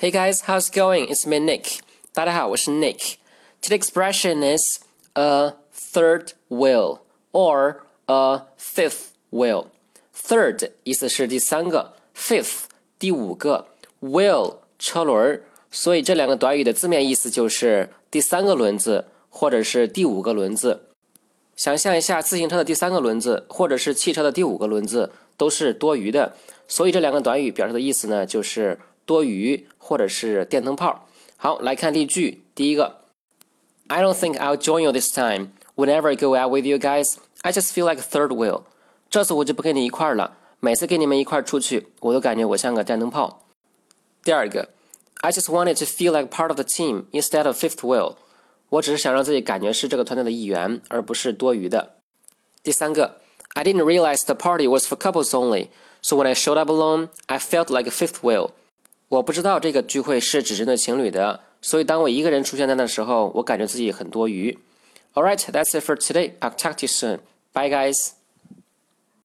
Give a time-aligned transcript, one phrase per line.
[0.00, 1.08] Hey guys, how's going?
[1.10, 1.80] It's me, Nick.
[2.14, 3.16] 大家好，我是 Nick.
[3.60, 4.80] Today's expression is
[5.12, 7.00] a third wheel
[7.32, 9.66] or a fifth wheel.
[10.16, 12.62] Third 意思是第三个，fifth
[12.98, 13.66] 第五个
[14.00, 15.42] ，wheel 车轮儿。
[15.70, 20.80] 所以这两个短语的字面意思就是第三个轮子或者是第五个轮子。
[21.54, 26.34] 想象一下，自行车的第三个轮子或者是汽车的第五个轮子都是多余的，
[26.66, 28.78] 所以这两个短语表示的意思呢，就是。
[29.09, 31.07] 多余或者是电灯泡。
[31.37, 33.01] 好，来看例句，第一个，
[33.87, 35.49] I don't think I'll join you this time.
[35.75, 38.63] Whenever I go out with you guys, I just feel like a third wheel.
[39.09, 43.47] 这次我就不跟你一块儿了，每次跟你们一块儿出去，我都感觉我像个电灯泡。
[44.23, 44.69] 第二个。
[45.21, 48.17] I just wanted to feel like part of the team instead of fifth wheel。
[48.69, 51.95] 我只是想让自己感觉是这个团队的一员，而不是多余的。
[52.61, 53.21] 第三个，
[53.53, 55.69] I didn't realize the party was for couples only,
[56.01, 58.51] so when I showed up alone, I felt like a fifth wheel。
[59.10, 64.56] 我不知道这个聚会是只针对情侣的，所以当我一个人出现在那时候，我感觉自己很多余。
[65.14, 66.34] All right, that's it for today.
[66.38, 67.18] I'll talk to you soon.
[67.52, 68.19] Bye, guys.